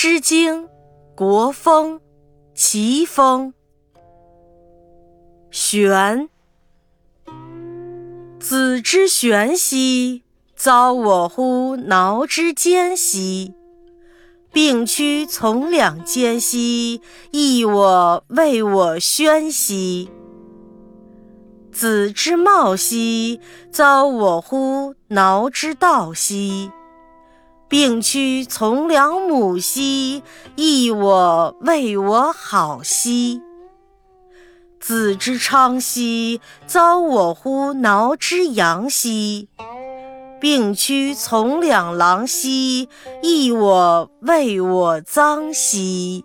[0.00, 0.62] 诗经·
[1.16, 1.96] 国风·
[2.54, 3.52] 齐风。
[5.50, 6.28] 玄，
[8.38, 10.22] 子之玄兮，
[10.54, 13.52] 遭我乎挠之间兮。
[14.52, 17.02] 并驱从两间兮，
[17.32, 20.08] 异我谓我宣兮。
[21.72, 23.40] 子之茂兮，
[23.72, 26.70] 遭我乎挠之道兮。
[27.68, 30.22] 病躯从良母兮，
[30.56, 33.42] 异我为我好兮。
[34.80, 39.50] 子之昌兮，遭我乎挠之阳兮。
[40.40, 42.88] 病躯从两郎兮，
[43.22, 46.24] 异我为我脏兮。